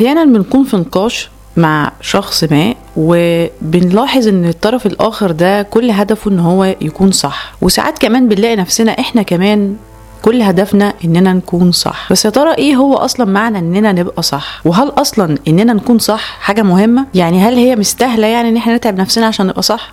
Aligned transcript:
أحيانا 0.00 0.24
بنكون 0.24 0.64
في 0.64 0.76
نقاش 0.76 1.28
مع 1.56 1.92
شخص 2.00 2.44
ما 2.44 2.74
وبنلاحظ 2.96 4.28
إن 4.28 4.44
الطرف 4.48 4.86
الآخر 4.86 5.30
ده 5.30 5.62
كل 5.62 5.90
هدفه 5.90 6.30
إن 6.30 6.38
هو 6.40 6.64
يكون 6.64 7.12
صح. 7.12 7.52
وساعات 7.62 7.98
كمان 7.98 8.28
بنلاقي 8.28 8.56
نفسنا 8.56 8.92
إحنا 9.00 9.22
كمان 9.22 9.76
كل 10.22 10.42
هدفنا 10.42 10.94
إننا 11.04 11.32
نكون 11.32 11.72
صح. 11.72 12.12
بس 12.12 12.24
يا 12.24 12.30
ترى 12.30 12.54
إيه 12.54 12.76
هو 12.76 12.94
أصلا 12.94 13.26
معنى 13.26 13.58
إننا 13.58 13.92
نبقى 13.92 14.22
صح؟ 14.22 14.60
وهل 14.64 14.88
أصلا 14.88 15.38
إننا 15.48 15.72
نكون 15.72 15.98
صح 15.98 16.38
حاجة 16.40 16.62
مهمة؟ 16.62 17.06
يعني 17.14 17.40
هل 17.40 17.54
هي 17.54 17.76
مستاهلة 17.76 18.26
يعني 18.26 18.48
إن 18.48 18.56
إحنا 18.56 18.76
نتعب 18.76 19.00
نفسنا 19.00 19.26
عشان 19.26 19.46
نبقى 19.46 19.62
صح؟ 19.62 19.92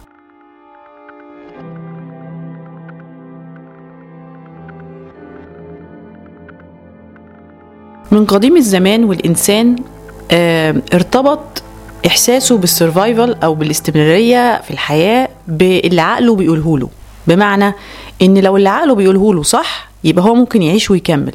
من 8.11 8.25
قديم 8.25 8.57
الزمان 8.57 9.03
والإنسان 9.03 9.75
ارتبط 10.93 11.63
إحساسه 12.07 12.57
بالسرفايفل 12.57 13.35
أو 13.43 13.55
بالاستمرارية 13.55 14.61
في 14.61 14.71
الحياة 14.71 15.29
باللي 15.47 16.01
عقله 16.01 16.35
بيقوله 16.35 16.77
له. 16.79 16.89
بمعنى 17.27 17.73
إن 18.21 18.37
لو 18.37 18.57
اللي 18.57 18.69
عقله 18.69 18.95
بيقوله 18.95 19.33
له 19.33 19.43
صح 19.43 19.89
يبقى 20.03 20.25
هو 20.25 20.35
ممكن 20.35 20.61
يعيش 20.61 20.91
ويكمل. 20.91 21.33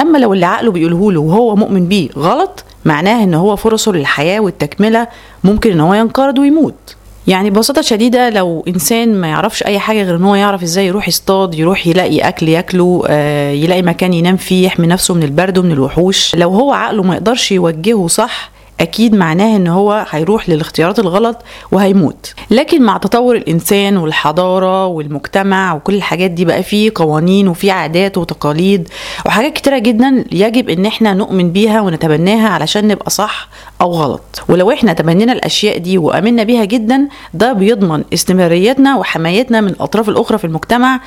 أما 0.00 0.18
لو 0.18 0.32
اللي 0.32 0.46
عقله 0.46 0.70
بيقوله 0.70 1.12
له 1.12 1.20
وهو 1.20 1.56
مؤمن 1.56 1.88
بيه 1.88 2.08
غلط 2.18 2.64
معناه 2.84 3.24
إن 3.24 3.34
هو 3.34 3.56
فرصه 3.56 3.92
للحياة 3.92 4.40
والتكملة 4.40 5.08
ممكن 5.44 5.72
إن 5.72 5.80
هو 5.80 5.94
ينقرض 5.94 6.38
ويموت. 6.38 6.96
يعني 7.26 7.50
ببساطة 7.50 7.82
شديدة 7.82 8.30
لو 8.30 8.64
إنسان 8.68 9.14
ما 9.14 9.28
يعرفش 9.28 9.62
أي 9.62 9.78
حاجة 9.78 10.02
غير 10.02 10.16
إن 10.16 10.24
هو 10.24 10.34
يعرف 10.34 10.62
إزاي 10.62 10.86
يروح 10.86 11.08
يصطاد 11.08 11.54
يروح 11.54 11.86
يلاقي 11.86 12.18
أكل 12.18 12.48
ياكله 12.48 13.02
آه، 13.06 13.50
يلاقي 13.50 13.82
مكان 13.82 14.12
ينام 14.12 14.36
فيه 14.36 14.66
يحمي 14.66 14.86
نفسه 14.86 15.14
من 15.14 15.22
البرد 15.22 15.58
ومن 15.58 15.72
الوحوش 15.72 16.34
لو 16.34 16.50
هو 16.50 16.72
عقله 16.72 17.02
ما 17.02 17.14
يقدرش 17.14 17.52
يوجهه 17.52 18.06
صح 18.08 18.50
أكيد 18.80 19.14
معناه 19.14 19.56
إن 19.56 19.66
هو 19.66 20.06
هيروح 20.10 20.48
للاختيارات 20.48 20.98
الغلط 20.98 21.38
وهيموت. 21.72 22.34
لكن 22.50 22.82
مع 22.82 22.96
تطور 22.96 23.36
الإنسان 23.36 23.96
والحضارة 23.96 24.86
والمجتمع 24.86 25.74
وكل 25.74 25.94
الحاجات 25.94 26.30
دي 26.30 26.44
بقى 26.44 26.62
فيه 26.62 26.90
قوانين 26.94 27.48
وفيه 27.48 27.72
عادات 27.72 28.18
وتقاليد 28.18 28.88
وحاجات 29.26 29.52
كتيرة 29.52 29.78
جدا 29.78 30.24
يجب 30.32 30.68
إن 30.68 30.86
إحنا 30.86 31.14
نؤمن 31.14 31.52
بيها 31.52 31.80
ونتبناها 31.80 32.48
علشان 32.48 32.88
نبقى 32.88 33.10
صح 33.10 33.48
أو 33.80 33.90
غلط. 33.92 34.42
ولو 34.48 34.70
إحنا 34.70 34.92
تبنينا 34.92 35.32
الأشياء 35.32 35.78
دي 35.78 35.98
وآمنا 35.98 36.42
بيها 36.42 36.64
جدا 36.64 37.08
ده 37.34 37.52
بيضمن 37.52 38.04
استمراريتنا 38.14 38.96
وحمايتنا 38.96 39.60
من 39.60 39.68
الأطراف 39.68 40.08
الأخرى 40.08 40.38
في 40.38 40.44
المجتمع 40.44 41.00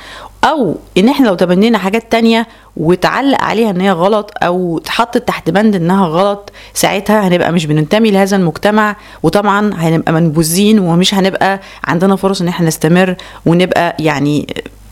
أو 0.44 0.76
إن 0.98 1.08
إحنا 1.08 1.26
لو 1.28 1.34
تبنينا 1.34 1.78
حاجات 1.78 2.12
تانية 2.12 2.46
وتعلق 2.78 3.42
عليها 3.42 3.70
إن 3.70 3.80
هي 3.80 3.90
غلط 3.92 4.30
أو 4.42 4.78
اتحطت 4.78 5.28
تحت 5.28 5.50
بند 5.50 5.74
إنها 5.76 6.06
غلط 6.06 6.52
ساعتها 6.74 7.28
هنبقى 7.28 7.52
مش 7.52 7.66
بننتمي 7.66 8.10
لهذا 8.10 8.36
المجتمع 8.36 8.96
وطبعا 9.22 9.70
هنبقى 9.74 10.12
منبوذين 10.12 10.78
ومش 10.78 11.14
هنبقى 11.14 11.60
عندنا 11.84 12.16
فرص 12.16 12.40
إن 12.40 12.48
إحنا 12.48 12.66
نستمر 12.66 13.14
ونبقى 13.46 13.96
يعني 13.98 14.46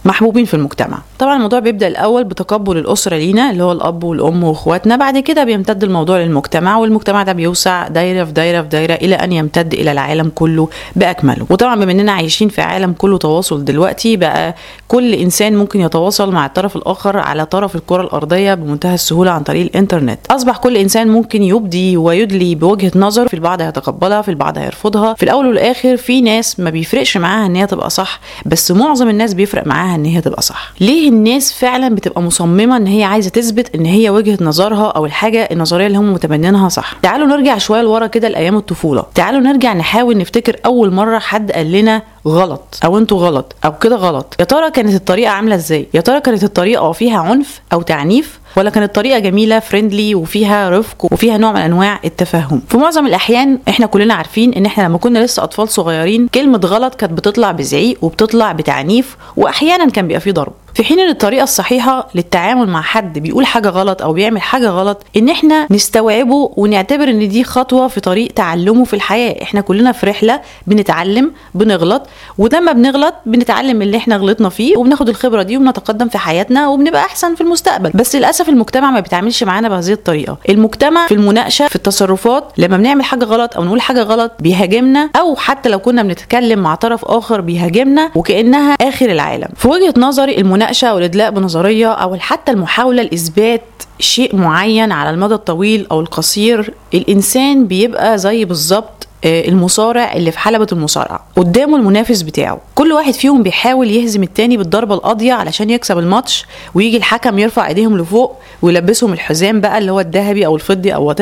محبوبين 0.06 0.44
في 0.44 0.54
المجتمع. 0.54 0.98
طبعا 1.18 1.36
الموضوع 1.36 1.58
بيبدأ 1.58 1.86
الأول 1.88 2.24
بتقبل 2.24 2.78
الأسرة 2.78 3.16
لينا 3.16 3.50
اللي 3.50 3.62
هو 3.64 3.72
الأب 3.72 4.04
والأم 4.04 4.44
وأخواتنا 4.44 4.96
بعد 4.96 5.18
كده 5.18 5.44
بيمتد 5.44 5.84
الموضوع 5.84 6.18
للمجتمع 6.18 6.76
والمجتمع 6.76 7.22
ده 7.22 7.32
بيوسع 7.32 7.88
دايرة 7.88 8.24
في 8.24 8.32
دايرة 8.32 8.62
في 8.62 8.68
دايرة 8.68 8.94
إلى 8.94 9.14
أن 9.14 9.32
يمتد 9.32 9.74
إلى 9.74 9.92
العالم 9.92 10.32
كله 10.34 10.68
بأكمله. 10.96 11.46
وطبعا 11.50 11.76
بما 11.80 11.92
إننا 11.92 12.12
عايشين 12.12 12.48
في 12.48 12.62
عالم 12.62 12.92
كله 12.92 13.18
تواصل 13.18 13.64
دلوقتي 13.64 14.16
بقى 14.16 14.54
كل 14.88 15.14
إنسان 15.14 15.56
ممكن 15.56 15.80
يتواصل 15.80 16.32
مع 16.32 16.46
الطرف 16.46 16.76
الآخر 16.76 17.18
على 17.18 17.46
طرف 17.46 17.76
الكرة 17.76 18.02
الأرضية 18.02 18.54
بمنتهى 18.54 18.94
السهولة 18.94 19.30
عن 19.30 19.42
طريق 19.42 19.62
الإنترنت. 19.66 20.18
أصبح 20.30 20.56
كل 20.56 20.76
إنسان 20.76 21.08
ممكن 21.08 21.42
يبدي 21.42 21.96
ويدلي 21.96 22.54
بوجهة 22.54 22.92
نظر 22.96 23.28
في 23.28 23.34
البعض 23.34 23.62
هيتقبلها 23.62 24.22
في 24.22 24.28
البعض 24.28 24.58
هيرفضها. 24.58 25.14
في 25.14 25.22
الأول 25.22 25.46
والآخر 25.46 25.96
في 25.96 26.20
ناس 26.20 26.60
ما 26.60 26.70
بيفرقش 26.70 27.16
معاها 27.16 27.46
إن 27.46 27.56
هي 27.56 27.66
تبقى 27.66 27.90
صح 27.90 28.20
بس 28.46 28.70
معظم 28.70 29.08
الناس 29.08 29.34
بيفرق 29.34 29.66
معاها 29.66 29.95
إن 29.96 30.04
هي 30.04 30.20
تبقى 30.20 30.42
صح. 30.42 30.72
ليه 30.80 31.08
الناس 31.08 31.52
فعلا 31.52 31.94
بتبقى 31.94 32.22
مصممة 32.22 32.76
إن 32.76 32.86
هي 32.86 33.04
عايزة 33.04 33.30
تثبت 33.30 33.74
إن 33.74 33.86
هي 33.86 34.10
وجهة 34.10 34.38
نظرها 34.40 34.86
أو 34.90 35.06
الحاجة 35.06 35.48
النظرية 35.52 35.86
اللي 35.86 35.98
هم 35.98 36.12
متبنينها 36.12 36.68
صح؟ 36.68 36.94
تعالوا 37.02 37.26
نرجع 37.26 37.58
شوية 37.58 37.82
لورا 37.82 38.06
كده 38.06 38.28
لأيام 38.28 38.56
الطفولة. 38.56 39.04
تعالوا 39.14 39.40
نرجع 39.40 39.72
نحاول 39.72 40.16
نفتكر 40.18 40.56
أول 40.66 40.92
مرة 40.92 41.18
حد 41.18 41.52
قال 41.52 41.72
لنا 41.72 42.02
غلط 42.26 42.78
أو 42.84 42.98
أنتوا 42.98 43.18
غلط 43.18 43.54
أو 43.64 43.78
كده 43.78 43.96
غلط. 43.96 44.36
يا 44.40 44.44
ترى 44.44 44.70
كانت 44.70 44.94
الطريقة 44.94 45.30
عاملة 45.30 45.54
إزاي؟ 45.54 45.86
يا 45.94 46.00
ترى 46.00 46.20
كانت 46.20 46.44
الطريقة 46.44 46.92
فيها 46.92 47.18
عنف 47.18 47.60
أو 47.72 47.82
تعنيف؟ 47.82 48.38
ولا 48.56 48.70
كانت 48.70 48.94
طريقة 48.94 49.18
جميلة 49.18 49.58
فريندلي 49.58 50.14
وفيها 50.14 50.70
رفق 50.70 51.12
وفيها 51.12 51.38
نوع 51.38 51.52
من 51.52 51.60
أنواع 51.60 52.00
التفاهم؟ 52.04 52.62
في 52.68 52.76
معظم 52.76 53.06
الأحيان 53.06 53.58
إحنا 53.68 53.86
كلنا 53.86 54.14
عارفين 54.14 54.54
إن 54.54 54.66
إحنا 54.66 54.82
لما 54.82 54.98
كنا 54.98 55.18
لسه 55.18 55.42
أطفال 55.42 55.68
صغيرين 55.68 56.28
كلمة 56.28 56.60
غلط 56.64 56.94
كانت 56.94 57.12
بتطلع 57.12 57.52
بزعيق 57.52 57.98
وبتطلع 58.04 58.52
بتعنيف 58.52 59.16
وأحيانا 59.36 59.90
كان 59.90 60.06
بيبقى 60.06 60.20
فيه 60.20 60.32
ضرب. 60.32 60.52
في 60.76 60.84
حين 60.84 61.00
إن 61.00 61.08
الطريقة 61.10 61.42
الصحيحة 61.42 62.08
للتعامل 62.14 62.68
مع 62.68 62.82
حد 62.82 63.18
بيقول 63.18 63.46
حاجة 63.46 63.68
غلط 63.68 64.02
أو 64.02 64.12
بيعمل 64.12 64.40
حاجة 64.42 64.68
غلط 64.68 65.02
إن 65.16 65.28
إحنا 65.28 65.66
نستوعبه 65.70 66.52
ونعتبر 66.56 67.08
إن 67.08 67.28
دي 67.28 67.44
خطوة 67.44 67.88
في 67.88 68.00
طريق 68.00 68.32
تعلمه 68.32 68.84
في 68.84 68.94
الحياة. 68.94 69.42
إحنا 69.42 69.60
كلنا 69.60 69.92
في 69.92 70.06
رحلة 70.06 70.40
بنتعلم 70.66 71.32
بنغلط 71.54 72.02
ولما 72.38 72.72
بنغلط 72.72 73.14
بنتعلم 73.26 73.82
اللي 73.82 73.96
إحنا 73.96 74.16
غلطنا 74.16 74.48
فيه 74.48 74.76
وبناخد 74.76 75.08
الخبرة 75.08 75.42
دي 75.42 75.56
وبنتقدم 75.56 76.08
في 76.08 76.18
حياتنا 76.18 76.68
وبنبقى 76.68 77.00
أحسن 77.04 77.34
في 77.34 77.40
المستقبل. 77.40 77.90
بس 77.94 78.16
للأسف 78.16 78.48
المجتمع 78.48 78.90
ما 78.90 79.00
بيتعاملش 79.00 79.42
معانا 79.42 79.68
بهذه 79.68 79.92
الطريقة. 79.92 80.38
المجتمع 80.48 81.06
في 81.06 81.14
المناقشة 81.14 81.68
في 81.68 81.76
التصرفات 81.76 82.52
لما 82.58 82.76
بنعمل 82.76 83.02
حاجة 83.04 83.24
غلط 83.24 83.56
أو 83.56 83.64
نقول 83.64 83.80
حاجة 83.80 84.02
غلط 84.02 84.32
بيهاجمنا 84.40 85.10
أو 85.16 85.36
حتى 85.36 85.68
لو 85.68 85.78
كنا 85.78 86.02
بنتكلم 86.02 86.58
مع 86.58 86.74
طرف 86.74 87.04
آخر 87.04 87.40
بيهاجمنا 87.40 88.10
وكأنها 88.14 88.72
آخر 88.80 89.10
العالم. 89.10 89.48
في 89.56 89.68
وجهة 89.68 89.94
نظري 89.96 90.36
المناقشة 90.38 90.65
أو 90.90 90.98
الادلاء 90.98 91.30
بنظرية 91.30 91.92
أو 91.92 92.16
حتى 92.16 92.52
المحاولة 92.52 93.02
لإثبات 93.02 93.62
شيء 93.98 94.36
معين 94.36 94.92
على 94.92 95.10
المدى 95.10 95.34
الطويل 95.34 95.86
أو 95.90 96.00
القصير 96.00 96.74
الإنسان 96.94 97.66
بيبقى 97.66 98.18
زي 98.18 98.44
بالظبط 98.44 99.06
آه، 99.24 99.48
المصارع 99.48 100.12
اللي 100.12 100.30
في 100.30 100.38
حلبة 100.38 100.66
المصارعة 100.72 101.26
قدامه 101.36 101.76
المنافس 101.76 102.22
بتاعه. 102.22 102.60
كل 102.74 102.92
واحد 102.92 103.14
فيهم 103.14 103.42
بيحاول 103.42 103.90
يهزم 103.90 104.22
التاني 104.22 104.56
بالضربة 104.56 104.94
القاضية 104.94 105.32
علشان 105.32 105.70
يكسب 105.70 105.98
الماتش 105.98 106.46
ويجي 106.74 106.96
الحكم 106.96 107.38
يرفع 107.38 107.66
إيديهم 107.66 107.98
لفوق 107.98 108.36
ويلبسهم 108.62 109.12
الحزام 109.12 109.60
بقى 109.60 109.78
اللي 109.78 109.92
هو 109.92 110.00
الذهبي 110.00 110.46
أو 110.46 110.56
الفضي 110.56 110.94
أو 110.94 111.04
وات 111.04 111.20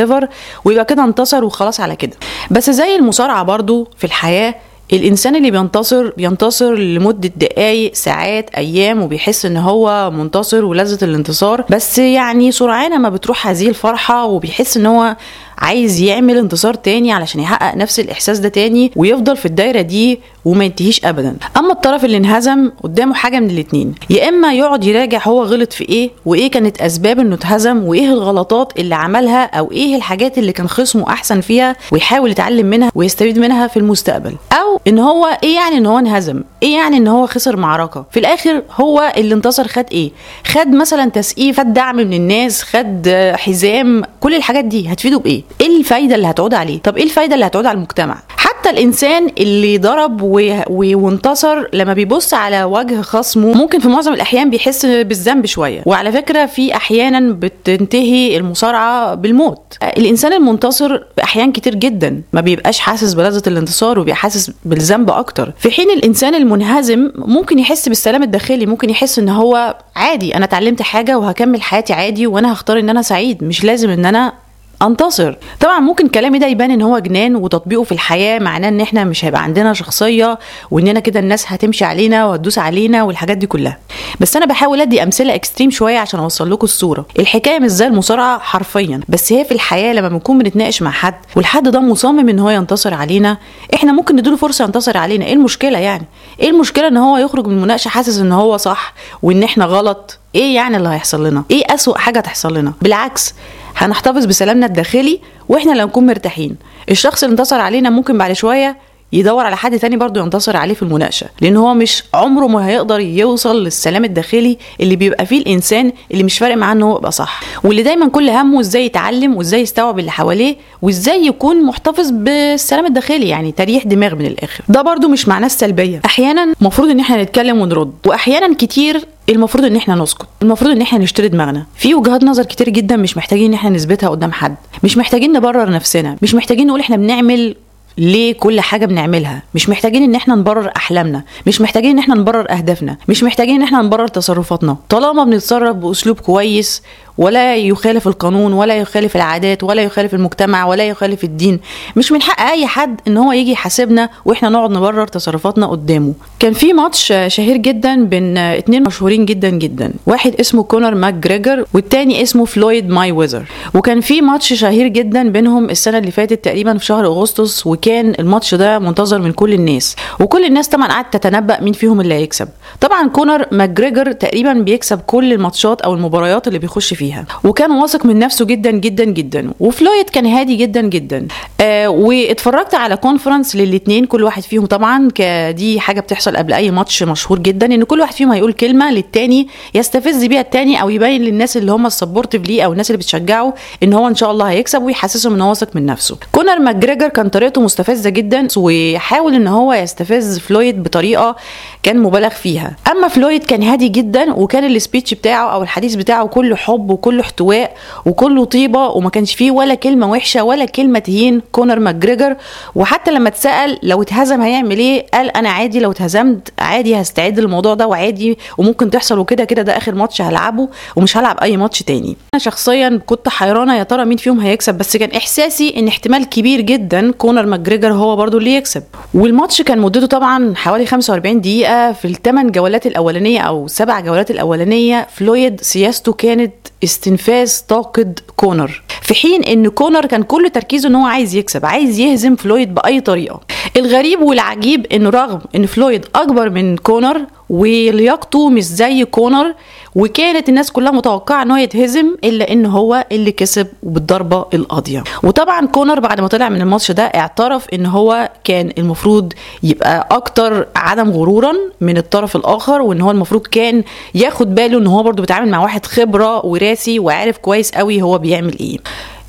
ويبقى 0.65 0.85
كده 0.85 1.05
انتصر 1.05 1.45
وخلاص 1.45 1.81
على 1.81 1.97
كده. 1.97 2.17
بس 2.51 2.71
زي 2.71 2.97
المصارعة 2.97 3.43
برضو 3.43 3.89
في 3.99 4.05
الحياة 4.05 4.55
الإنسان 4.97 5.37
اللي 5.37 5.51
بينتصر 5.51 6.11
بينتصر 6.11 6.75
لمدة 6.75 7.31
دقايق 7.37 7.95
ساعات 7.95 8.51
أيام 8.57 9.03
وبيحس 9.03 9.47
إن 9.47 9.57
هو 9.57 10.11
منتصر 10.11 10.65
ولذة 10.65 11.05
الانتصار. 11.05 11.65
بس 11.71 11.99
يعني 11.99 12.53
سرعان 12.53 13.01
ما 13.01 13.09
بتروح 13.09 13.47
هذه 13.49 13.69
الفرحة 13.69 14.25
وبيحس 14.25 14.77
إن 14.77 14.87
هو 14.87 15.17
عايز 15.59 16.01
يعمل 16.01 16.39
انتصار 16.39 16.75
تاني 16.75 17.13
علشان 17.13 17.41
يحقق 17.41 17.77
نفس 17.77 18.01
الإحساس 18.01 18.39
ده 18.39 18.49
تاني 18.49 18.93
ويفضل 18.97 19.37
في 19.37 19.47
الدايرة 19.47 19.81
دي 19.81 20.21
وما 20.45 20.65
ينتهيش 20.65 21.05
ابدا. 21.05 21.37
أما 21.57 21.73
الطرف 21.73 22.05
اللي 22.05 22.17
انهزم 22.17 22.71
قدامه 22.83 23.15
حاجة 23.15 23.41
من 23.41 23.51
الاتنين. 23.51 23.95
يا 24.11 24.29
إما 24.29 24.55
يقعد 24.55 24.85
يراجع 24.85 25.21
هو 25.25 25.43
غلط 25.45 25.73
في 25.73 25.89
إيه 25.89 26.11
وإيه 26.27 26.51
كانت 26.51 26.81
أسباب 26.83 27.19
إنه 27.21 27.35
اتهزم 27.35 27.85
وإيه 27.85 28.07
الغلطات 28.07 28.73
اللي 28.79 28.95
عملها 28.95 29.45
أو 29.45 29.73
إيه 29.73 29.97
الحاجات 29.97 30.39
اللي 30.39 30.53
كان 30.53 30.69
خصمه 30.69 31.09
أحسن 31.09 31.41
فيها 31.41 31.77
ويحاول 31.93 32.31
يتعلم 32.31 32.67
منها 32.67 32.91
ويستفيد 32.95 33.39
منها 33.39 33.67
في 33.67 33.77
المستقبل. 33.77 34.35
أو 34.53 34.81
إن 34.89 34.99
هو 34.99 35.39
إيه 35.43 35.55
يعني 35.55 35.77
إن 35.79 35.87
هو 35.87 35.99
انهزم؟ 35.99 36.43
إيه 36.63 36.75
يعني 36.75 36.97
إن 36.97 37.07
هو 37.09 37.27
خسر 37.27 37.57
معركة؟ 37.57 38.05
في 38.11 38.21
الآخر 38.21 38.63
هو 38.81 39.13
اللي 39.17 39.35
انتصر 39.35 39.69
خد 39.69 39.85
إيه؟ 39.93 40.11
خد 40.47 40.69
مثلا 40.69 41.11
تسقيف 41.11 41.61
خد 41.61 41.73
دعم 41.73 41.97
من 41.97 42.13
الناس 42.13 42.63
خد 42.63 43.09
حزام 43.37 44.03
كل 44.21 44.35
الحاجات 44.35 44.65
دي 44.65 44.89
هتفيده 44.93 45.19
بإيه؟ 45.19 45.43
إيه 45.61 45.79
الفايدة 45.79 46.15
اللي 46.15 46.27
هتعود 46.31 46.55
عليه؟ 46.55 46.79
طب 46.83 46.97
إيه 46.97 47.05
الفايدة 47.05 47.35
اللي 47.35 47.47
هتعود 47.47 47.67
على 47.67 47.77
المجتمع؟ 47.77 48.17
حتى 48.37 48.71
الإنسان 48.71 49.31
اللي 49.39 49.79
ضرب 49.79 50.23
و... 50.23 50.41
و... 50.71 50.99
وانتصر 51.05 51.65
لما 51.73 51.95
بيبص 51.95 52.35
على 52.35 52.65
وجه 52.65 53.01
خصمه 53.01 53.53
ممكن 53.55 53.79
في 53.81 53.89
معظم 53.89 54.13
الأحيان 54.13 54.51
بيحس 54.51 54.87
بالذنب 54.87 55.47
شوية. 55.47 55.83
وعلى 55.87 56.13
فكرة 56.13 56.47
في 56.47 56.77
أحيانا 56.77 57.33
بتنتهي 57.33 58.37
المصارعة 58.37 59.15
بالموت. 59.15 59.61
الإنسان 59.83 60.33
المنتصر 60.33 61.01
أحيان 61.23 61.53
كتير 61.53 61.75
جدا 61.75 62.23
ما 62.33 62.41
بيبقاش 62.41 62.79
حاسس 62.79 63.15
بلذة 63.15 63.43
الانتصار 63.47 63.99
وبيبقى 63.99 64.17
حاسس 64.17 64.51
بالذنب 64.65 65.11
أكتر. 65.11 65.53
في 65.59 65.71
حين 65.71 65.91
الإنسان 65.91 66.35
المنهزم 66.35 67.11
ممكن 67.15 67.59
يحس 67.59 67.89
بالسلام 67.89 68.23
الداخلي 68.23 68.67
ممكن 68.67 68.91
يحس 68.91 69.19
إن 69.19 69.29
هو 69.29 69.77
عادي 69.97 70.37
أنا 70.37 70.45
اتعلمت 70.45 70.83
حاجة 70.83 71.19
وهكمل 71.19 71.63
حياتي 71.63 71.93
عادي 71.93 72.27
وأنا 72.27 72.53
هختار 72.53 72.79
إن 72.79 72.91
أنا 72.91 73.03
سعيد. 73.03 73.45
مش 73.45 73.65
لازم 73.65 73.91
إن 73.91 74.07
أنا 74.07 74.33
أنتصر. 74.83 75.35
طبعا 75.61 75.81
ممكن 75.81 76.09
كلامي 76.09 76.39
ده 76.39 76.47
يبان 76.47 76.71
إن 76.71 76.83
هو 76.83 76.99
جنان 76.99 77.37
وتطبيقه 77.37 77.83
في 77.83 77.93
الحياة 77.93 78.39
معناه 78.39 78.69
إن 78.69 78.81
إحنا 78.81 79.05
مش 79.05 79.25
هيبقى 79.25 79.43
عندنا 79.43 79.73
شخصية 79.73 80.39
واننا 80.71 81.01
كده 81.01 81.21
الناس 81.21 81.45
هتمشي 81.53 81.85
علينا 81.85 82.27
وهتدوس 82.27 82.59
علينا 82.59 83.03
والحاجات 83.03 83.37
دي 83.37 83.47
كلها. 83.47 83.79
بس 84.21 84.37
أنا 84.37 84.47
بحاول 84.47 84.81
أدي 84.81 85.03
أمثلة 85.03 85.35
اكستريم 85.35 85.71
شوية 85.71 85.99
عشان 85.99 86.21
أوصل 86.21 86.51
لكم 86.51 86.65
الصورة. 86.65 87.07
الحكاية 87.19 87.59
مش 87.59 87.71
زي 87.71 87.87
المصارعة 87.87 88.39
حرفيا 88.39 89.01
بس 89.09 89.33
هي 89.33 89.45
في 89.45 89.53
الحياة 89.53 89.93
لما 89.93 90.09
بنكون 90.09 90.39
بنتناقش 90.39 90.83
مع 90.83 90.91
حد 90.91 91.15
والحد 91.37 91.69
ده 91.69 91.81
مصمم 91.81 92.29
إن 92.29 92.39
هو 92.39 92.51
ينتصر 92.51 92.95
علينا 92.95 93.39
إحنا 93.75 93.93
ممكن 93.93 94.17
نديله 94.17 94.37
فرصة 94.37 94.65
ينتصر 94.65 94.97
علينا. 94.97 95.25
إيه 95.25 95.33
المشكلة 95.33 95.79
يعني؟ 95.79 96.05
إيه 96.41 96.51
المشكلة 96.51 96.89
إن 96.89 96.97
هو 96.97 97.17
يخرج 97.17 97.47
من 97.47 97.53
المناقشة 97.57 97.89
حاسس 97.89 98.19
إن 98.19 98.33
هو 98.33 98.57
صح 98.57 98.95
وإن 99.23 99.43
إحنا 99.43 99.65
غلط؟ 99.65 100.19
إيه 100.35 100.55
يعني 100.55 100.77
اللي 100.77 100.89
هيحصل 100.89 101.27
لنا؟ 101.27 101.45
إيه 101.51 101.65
أسوأ 101.75 101.99
حاجة 101.99 102.21
تحصل 102.21 102.55
لنا؟ 102.59 102.73
بالعكس 102.83 103.35
هنحتفظ 103.77 104.25
بسلامنا 104.25 104.67
الداخلي 104.67 105.21
وإحنا 105.49 105.73
لو 105.73 105.87
نكون 105.87 106.07
مرتاحين. 106.07 106.57
الشخص 106.91 107.25
اللي 107.25 107.33
انتصر 107.33 107.61
علينا 107.61 107.91
ممكن 107.91 108.19
بعد 108.19 108.33
شوية 108.33 108.77
يدور 109.15 109.47
على 109.47 109.57
حد 109.57 109.79
تاني 109.79 109.97
برضه 109.97 110.21
ينتصر 110.21 110.57
عليه 110.57 110.75
في 110.75 110.83
المناقشة 110.83 111.27
لأن 111.41 111.57
هو 111.57 111.75
مش 111.75 112.03
عمره 112.15 112.47
ما 112.47 112.69
هيقدر 112.69 113.01
يوصل 113.01 113.65
للسلام 113.65 114.05
الداخلي 114.05 114.59
اللي 114.81 114.97
بيبقى 114.97 115.27
فيه 115.27 115.39
الإنسان 115.39 115.93
اللي 116.13 116.23
مش 116.23 116.39
فارق 116.39 116.57
معاه 116.57 116.73
إن 116.73 116.83
هو 116.83 116.99
يبقى 116.99 117.13
صح. 117.13 117.41
واللي 117.65 117.83
دايما 117.83 118.09
كل 118.09 118.31
همه 118.31 118.61
إزاي 118.61 118.85
يتعلم 118.87 119.37
وإزاي 119.37 119.61
يستوعب 119.61 119.99
اللي 119.99 120.11
حواليه 120.11 120.57
وإزاي 120.83 121.27
يكون 121.27 121.65
محتفظ 121.67 122.11
بالسلام 122.11 122.87
الداخلي 122.87 123.29
يعني 123.29 123.53
تريح 123.53 123.85
دماغ 123.85 124.15
من 124.15 124.27
الآخر. 124.27 124.65
ده 124.69 124.83
برضه 124.83 125.09
مش 125.09 125.29
معناه 125.29 125.47
السلبية. 125.47 126.01
أحيانا 126.05 126.53
المفروض 126.61 126.89
إن 126.91 127.01
إحنا 127.01 127.23
نتكلم 127.23 127.61
ونرد 127.61 127.93
واحيانا 128.07 128.55
كتير 128.55 129.01
المفروض 129.29 129.65
إن 129.65 129.77
إحنا 129.77 129.95
نسكت 129.95 130.27
المفروض 130.43 130.71
إن 130.71 130.83
إحنا 130.83 130.99
نشتري 130.99 131.29
دماغنا. 131.29 131.67
في 131.77 131.95
وجهات 131.95 132.25
نظر 132.25 132.45
كتير 132.45 132.69
جدا 132.69 132.97
مش 132.97 133.17
محتاجين 133.17 133.49
إن 133.49 133.55
إحنا 133.55 133.71
نثبتها 133.71 134.09
قدام 134.09 134.33
حد 134.33 134.55
مش 134.85 134.97
محتاجين 134.97 135.33
نبرر 135.33 135.71
نفسنا 135.71 136.17
مش 136.23 136.35
محتاجين 136.35 136.67
نقول 136.67 136.81
إحنا 136.81 136.97
بنعمل 136.97 137.55
ليه 137.99 138.35
كل 138.35 138.61
حاجة 138.61 138.87
بنعملها؟ 138.87 139.43
مش 139.55 139.69
محتاجين 139.69 140.03
إن 140.03 140.15
إحنا 140.15 140.35
نبرر 140.35 140.71
أحلامنا 140.77 141.23
مش 141.47 141.61
محتاجين 141.61 141.91
إن 141.91 141.99
إحنا 141.99 142.15
نبرر 142.15 142.51
أهدافنا 142.51 142.97
مش 143.09 143.23
محتاجين 143.23 143.55
إن 143.55 143.63
إحنا 143.63 143.83
نبرر 143.83 144.09
تصرفاتنا. 144.09 144.77
طالما 144.89 145.25
بنتصرف 145.25 145.77
بأسلوب 145.77 146.21
كويس 146.21 146.83
ولا 147.19 147.57
يخالف 147.57 148.09
القانون 148.09 148.53
ولا 148.53 148.77
يخالف 148.77 149.17
العادات 149.17 149.63
ولا 149.63 149.83
يخالف 149.83 150.15
المجتمع 150.15 150.67
ولا 150.67 150.89
يخالف 150.89 151.25
الدين. 151.25 151.61
مش 151.97 152.13
من 152.13 152.23
حق 152.23 152.41
أي 152.51 152.67
حد 152.67 153.01
إن 153.09 153.17
هو 153.17 153.33
يجي 153.33 153.53
يحاسبنا 153.53 154.09
وإحنا 154.25 154.49
نقعد 154.49 154.71
نبرر 154.71 155.07
تصرفاتنا 155.07 155.67
قدامه. 155.67 156.13
كان 156.39 156.53
في 156.53 156.73
ماتش 156.73 157.13
شهير 157.27 157.57
جدا 157.57 158.05
بين 158.05 158.39
اتنين 158.39 158.83
مشهورين 158.83 159.25
جدا 159.25 159.51
جدا. 159.51 159.93
واحد 160.07 160.35
اسمه 160.35 160.63
كونر 160.63 160.95
ماك 160.95 161.15
جريجر 161.15 161.65
والتاني 161.75 162.23
اسمه 162.23 162.45
فلويد 162.45 162.89
مايويذر 162.89 163.45
وكان 163.75 164.01
في 164.01 164.21
ماتش 164.21 164.53
شهير 164.53 164.89
جدا 164.89 165.29
بينهم 165.29 165.71
السنة 165.71 165.99
اللي 165.99 166.11
فاتت 166.11 166.45
تقريبا 166.45 166.79
في 166.79 166.85
شهر 166.85 167.07
أغسطس 167.07 167.67
وكان 167.67 168.15
الماتش 168.19 168.55
ده 168.55 168.79
منتظر 168.79 169.19
من 169.19 169.33
كل 169.33 169.53
الناس. 169.53 169.97
وكل 170.21 170.45
الناس 170.45 170.69
طبعا 170.69 170.89
قعدت 170.89 171.17
تتنبأ 171.17 171.61
مين 171.61 171.73
فيهم 171.73 172.01
اللي 172.01 172.15
هيكسب. 172.15 172.49
طبعا 172.81 173.09
كونر 173.09 173.47
ماك 173.53 173.71
جريجر 173.71 174.13
تقريبا 174.13 174.53
بيكسب 174.53 175.01
كل 175.01 175.33
الماتشات 175.33 175.81
أو 175.81 175.95
المباريات 175.95 176.49
اللي 176.49 176.59
بيخش 176.59 176.95
فيها. 176.95 177.04
فيها. 177.05 177.25
وكان 177.45 177.71
واثق 177.71 178.07
من 178.07 178.19
نفسه 178.19 178.45
جدا 178.45 178.71
جدا 178.71 179.05
جدا. 179.05 179.51
وفلويد 179.61 180.11
كان 180.11 180.27
هادي 180.27 180.57
جدا 180.57 180.81
جدا. 180.81 181.27
آه 181.61 181.89
واتفرجت 181.89 182.75
على 182.75 182.97
conference 182.97 183.57
للاثنين 183.57 184.05
كل 184.07 184.23
واحد 184.23 184.43
فيهم 184.43 184.67
طبعا 184.67 185.09
دي 185.51 185.81
حاجة 185.81 186.01
بتحصل 186.01 186.37
قبل 186.37 186.53
أي 186.53 186.71
ماتش 186.71 187.03
مشهور 187.03 187.39
جدا 187.39 187.67
إن 187.67 187.85
كل 187.85 188.01
واحد 188.01 188.15
فيهم 188.15 188.33
هيقول 188.33 188.53
كلمة 188.53 188.91
للتاني 188.91 189.49
يستفز 189.75 190.25
بيها 190.25 190.41
التاني 190.41 190.83
أو 190.83 190.91
يبين 190.91 191.23
للناس 191.23 191.57
اللي 191.57 191.73
هم 191.73 191.87
ال 191.87 191.92
supportive 191.92 192.43
ليه 192.49 192.63
أو 192.63 192.73
الناس 192.73 192.91
اللي 192.91 192.99
بتشجعه 192.99 193.55
إن 193.83 193.93
هو 193.93 194.09
إن 194.09 194.15
شاء 194.15 194.31
الله 194.31 194.51
هيكسب 194.51 194.83
ويحسسهم 194.83 195.35
إن 195.35 195.41
هو 195.41 195.49
واثق 195.49 195.77
من 195.77 195.87
نفسه. 195.87 196.17
كونر 196.33 196.59
ماجريجر 196.59 197.09
كان 197.09 197.29
طريقته 197.29 197.61
مستفزة 197.61 198.11
جدا 198.11 198.49
وحاول 198.57 199.35
إن 199.35 199.47
هو 199.47 199.73
يستفز 199.73 200.39
فلويد 200.39 200.83
بطريقة 200.83 201.37
كان 201.83 201.99
مبالغ 201.99 202.29
فيها. 202.29 202.77
أما 202.93 203.09
فلويد 203.09 203.45
كان 203.45 203.63
هادي 203.63 203.89
جدا 203.89 204.35
وكان 204.35 204.65
ال 204.65 204.72
speech 204.72 205.15
بتاعه 205.15 205.55
أو 205.55 205.63
الحديث 205.63 205.95
بتاعه 205.95 206.27
كله 206.27 206.57
حب 206.57 206.91
وكله 206.95 207.21
احتواء 207.21 207.75
وكله 208.07 208.45
طيبة 208.45 208.87
وما 208.89 209.11
كانش 209.11 209.35
فيه 209.35 209.51
ولا 209.51 209.75
كلمة 209.75 210.11
وحشة 210.11 210.43
ولا 210.45 210.65
كلمة 210.65 210.99
تهين 210.99 211.43
كونر 211.53 211.79
ماجريجر. 211.79 212.37
وحتى 212.75 213.11
لما 213.11 213.29
اتسأل 213.29 213.79
لو 213.83 214.03
اتهزم 214.03 214.41
هيعمل 214.41 214.79
إيه؟ 214.79 215.07
قال 215.15 215.37
أنا 215.37 215.49
عادي 215.49 215.81
لو 215.81 215.91
اتهزمت 215.91 216.49
عادي 216.59 217.01
هستعد 217.01 217.41
للموضوع 217.41 217.75
ده 217.75 217.87
وعادي 217.87 218.39
وممكن 218.59 218.91
تحصل 218.91 219.19
وكده 219.19 219.45
كده 219.45 219.63
ده 219.63 219.77
آخر 219.77 219.95
ماتش 219.95 220.23
هلعبه 220.23 220.69
ومش 220.97 221.17
هلعب 221.17 221.39
أي 221.39 221.57
ماتش 221.57 221.83
تاني. 221.83 222.17
أنا 222.35 222.43
شخصيا 222.43 223.01
كنت 223.07 223.29
حيرانة 223.29 223.77
يا 223.79 223.83
ترى 223.83 224.05
مين 224.05 224.17
فيهم 224.17 224.41
هيكسب 224.41 224.75
بس 224.79 224.97
كان 224.97 225.11
إحساسي 225.11 225.75
إن 225.77 225.89
احتمال 225.89 226.29
كبير 226.29 226.61
جدا 226.61 227.13
كونر 227.13 227.47
ماجريجر 227.47 227.93
هو 227.93 228.17
برضو 228.17 228.39
اللي 228.39 228.55
يكسب. 228.55 228.83
والماتش 229.15 229.63
كان 229.63 229.79
مدته 229.79 230.07
طبعا 230.07 230.55
حوالي 230.57 230.87
45 230.87 231.41
دقيقة 231.41 231.93
في 231.93 232.05
الثمان 232.05 232.51
جولات 232.51 232.87
الأولانية 232.87 233.41
أو 233.41 233.67
سبع 233.69 234.01
جولات 234.01 234.31
الأولانية. 234.31 235.07
فلويد 235.15 235.61
سياسته 235.61 236.13
كانت 236.13 236.53
استنفاذ 236.85 237.61
طاقة 237.69 238.15
كونر. 238.37 238.83
في 239.03 239.15
حين 239.15 239.45
إن 239.45 239.69
كونر 239.69 240.07
كان 240.07 240.23
كل 240.23 240.51
تركيزه 240.51 240.89
إن 240.89 240.95
هو 240.95 241.07
عايز 241.07 241.35
يكسب 241.35 241.67
عايز 241.67 241.99
يهزم 241.99 242.37
فلويد 242.37 242.75
بأي 242.75 243.01
طريقة. 243.01 243.41
الغريب 243.77 244.21
والعجيب 244.21 244.87
انه 244.87 245.11
رغم 245.11 245.41
إن 245.57 245.67
فلويد 245.67 246.07
أكبر 246.15 246.51
من 246.51 246.77
كونر 246.77 247.27
ولياقته 247.51 248.49
مش 248.49 248.63
زي 248.65 249.05
كونر 249.05 249.55
وكانت 249.95 250.49
الناس 250.49 250.73
كلها 250.73 250.93
متوقعة 250.93 251.43
إن 251.43 251.51
هو 251.51 251.57
يتهزم 251.57 252.15
إلا 252.25 252.53
إن 252.53 252.67
هو 252.67 253.07
اللي 253.13 253.33
كسب 253.33 253.67
بالضربة 253.83 254.47
القاضية. 254.55 255.05
وطبعا 255.23 255.67
كونر 255.67 256.01
بعد 256.01 256.21
ما 256.21 256.29
طلع 256.29 256.49
من 256.49 256.61
الماتش 256.61 256.91
ده 256.91 257.03
اعترف 257.03 257.67
إن 257.73 257.87
هو 257.87 258.31
كان 258.45 258.73
المفروض 258.79 259.33
يبقى 259.63 260.09
أكتر 260.11 260.67
عدم 260.77 261.11
غرورا 261.11 261.53
من 261.81 261.97
الطرف 261.97 262.37
الآخر 262.37 262.83
وإن 262.83 263.01
هو 263.01 263.11
المفروض 263.11 263.47
كان 263.47 263.85
ياخد 264.15 264.55
باله 264.55 264.79
إن 264.79 264.87
هو 264.87 265.03
برضو 265.03 265.23
بيتعامل 265.23 265.51
مع 265.51 265.63
واحد 265.63 265.87
خبرة 265.87 266.47
وراسي 266.47 266.99
وعارف 266.99 267.39
كويس 267.39 267.71
قوي 267.73 268.03
هو 268.03 268.19
بيعمل 268.19 268.59
إيه. 268.61 268.77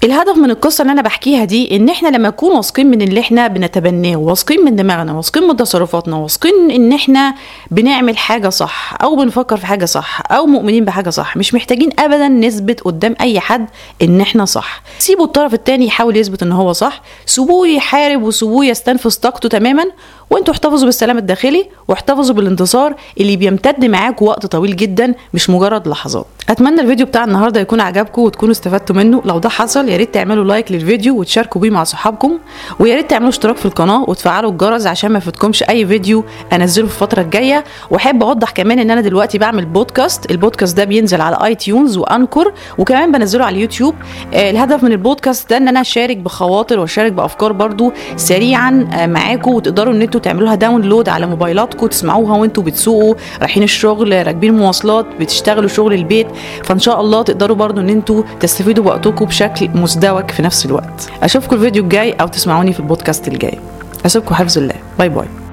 الهدف 0.03 0.37
من 0.37 0.51
القصة 0.51 0.81
اللي 0.81 0.91
أنا 0.91 1.01
بحكيها 1.01 1.43
دي 1.45 1.75
إن 1.75 1.89
إحنا 1.89 2.07
لما 2.07 2.27
نكون 2.29 2.55
واثقين 2.55 2.87
من 2.87 3.01
اللي 3.01 3.19
إحنا 3.19 3.47
بنتبناه 3.47 4.15
واثقين 4.15 4.65
من 4.65 4.75
دماغنا 4.75 5.13
واثقين 5.13 5.43
من 5.43 5.57
تصرفاتنا 5.57 6.15
واثقين 6.15 6.71
إن 6.71 6.93
إحنا 6.93 7.35
بنعمل 7.71 8.04
حاجة 8.13 8.49
صح 8.49 8.93
أو 9.03 9.15
بنفكر 9.15 9.57
في 9.57 9.65
حاجة 9.65 9.85
صح 9.85 10.21
أو 10.31 10.45
مؤمنين 10.45 10.85
بحاجة 10.85 11.09
صح 11.09 11.37
مش 11.37 11.53
محتاجين 11.53 11.89
ابدا 11.99 12.27
نثبت 12.27 12.81
قدام 12.81 13.15
أي 13.21 13.39
حد 13.39 13.65
إن 14.01 14.21
إحنا 14.21 14.45
صح. 14.45 14.81
سيبوا 14.99 15.25
الطرف 15.25 15.53
التاني 15.53 15.85
يحاول 15.85 16.17
يثبت 16.17 16.43
إن 16.43 16.51
هو 16.51 16.73
صح 16.73 17.01
سيبوه 17.25 17.67
يحارب 17.67 18.21
وسيبوه 18.23 18.65
يستنفذ 18.65 19.15
طاقته 19.15 19.49
تماما 19.49 19.83
وانتوا 20.29 20.53
احتفظوا 20.53 20.85
بالسلام 20.85 21.17
الداخلي 21.17 21.65
واحتفظوا 21.87 22.35
بالانتصار 22.35 22.95
اللي 23.19 23.37
بيمتد 23.37 23.85
معاكم 23.85 24.25
وقت 24.25 24.45
طويل 24.45 24.75
جدا 24.75 25.13
مش 25.33 25.49
مجرد 25.49 25.87
لحظات. 25.87 26.25
أتمنى 26.49 26.81
الفيديو 26.81 27.05
بتاع 27.05 27.23
النهارده 27.23 27.59
يكون 27.59 27.81
عجبكم 27.81 28.21
وتكونوا 28.21 28.51
استفدتوا 28.51 28.95
منه. 28.95 29.21
لو 29.25 29.39
ده 29.39 29.49
حصل 29.49 29.89
يا 29.89 29.97
ريت 29.97 30.13
تعملوا 30.13 30.43
like 30.43 30.71
للفيديو 30.71 31.19
وتشاركوا 31.19 31.61
بيه 31.61 31.69
مع 31.69 31.83
صحابكم. 31.83 32.37
ويا 32.79 32.95
ريت 32.95 33.09
تعملوا 33.09 33.29
اشتراك 33.29 33.57
في 33.57 33.65
القناة 33.65 34.05
وتفعلوا 34.07 34.51
الجرس 34.51 34.87
عشان 34.87 35.11
ما 35.11 35.17
يفوتكمش 35.17 35.63
أي 35.63 35.87
فيديو 35.87 36.23
أنزله 36.53 36.87
في 36.87 36.93
الفترة 36.93 37.21
الجاية. 37.21 37.63
وأحب 37.91 38.23
أوضح 38.23 38.51
كمان 38.51 38.79
إن 38.79 38.91
أنا 38.91 39.01
دلوقتي 39.01 39.37
بعمل 39.37 39.65
بودكاست 39.65 40.31
البودكاست 40.31 40.77
ده 40.77 40.83
بينزل 40.83 41.21
على 41.21 41.37
iTunes 41.45 41.55
و 41.55 41.97
Anchor 41.97 42.53
وكمان 42.77 43.11
بنزله 43.11 43.45
على 43.45 43.55
اليوتيوب. 43.55 43.95
آه 44.33 44.49
الهدف 44.49 44.83
من 44.83 44.91
البودكاست 44.91 45.49
ده 45.49 45.57
إن 45.57 45.67
أنا 45.67 45.81
أشارك 45.81 46.17
بخواطر 46.17 46.79
وأشارك 46.79 47.11
بأفكار 47.11 47.51
برضو 47.51 47.93
سريعا 48.15 48.89
آه 48.93 49.05
معاكم 49.07 49.51
وتقدروا 49.51 49.93
إن 49.93 50.01
تعملوا 50.19 50.47
لها 50.47 50.55
download 50.55 51.09
على 51.09 51.25
موبايلاتكم 51.27 51.87
تسمعوها 51.87 52.37
وانتوا 52.37 52.63
بتسوقوا 52.63 53.15
رايحين 53.39 53.63
الشغل 53.63 54.27
راكبين 54.27 54.53
مواصلات 54.57 55.05
بتشتغلوا 55.19 55.69
شغل 55.69 55.93
البيت. 55.93 56.27
فان 56.63 56.79
شاء 56.79 57.01
الله 57.01 57.21
تقدروا 57.21 57.55
برضو 57.55 57.81
ان 57.81 57.89
أنتوا 57.89 58.23
تستفيدوا 58.39 58.83
بوقتكم 58.83 59.25
بشكل 59.25 59.69
مزدوج 59.69 60.31
في 60.31 60.41
نفس 60.41 60.65
الوقت. 60.65 61.09
أشوفكم 61.23 61.55
الفيديو 61.55 61.83
الجاي 61.83 62.11
أو 62.11 62.27
تسمعوني 62.27 62.73
في 62.73 62.79
البودكاست 62.79 63.27
الجاي. 63.27 63.59
اسيبكم 64.05 64.35
حفظ 64.35 64.57
الله. 64.57 64.75
bye 64.99 65.09
bye. 65.09 65.44